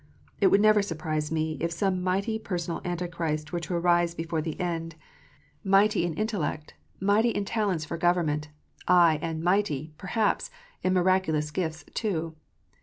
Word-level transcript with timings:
It 0.39 0.47
would 0.47 0.61
never 0.61 0.81
surprise 0.81 1.31
me 1.31 1.59
if 1.61 1.71
some 1.71 2.01
mighty 2.01 2.39
personal 2.39 2.81
Antichrist 2.83 3.51
were 3.53 3.59
to 3.59 3.75
arise 3.75 4.15
before 4.15 4.41
the 4.41 4.59
end, 4.59 4.95
mighty 5.63 6.01
406 6.01 6.01
KNOTS 6.01 6.01
UNTIED. 6.01 6.17
in 6.17 6.19
intellect, 6.59 6.73
mighty 6.99 7.29
in 7.29 7.45
talents 7.45 7.85
for 7.85 7.97
government, 7.97 8.49
aye, 8.87 9.19
and 9.21 9.43
mighty, 9.43 9.93
perhaps, 9.99 10.49
in 10.81 10.93
miraculous 10.95 11.51
gifts 11.51 11.85
too. 11.93 12.33